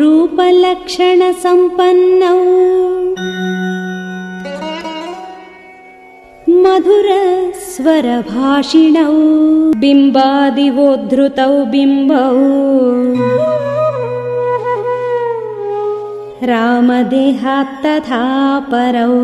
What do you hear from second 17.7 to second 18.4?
तथा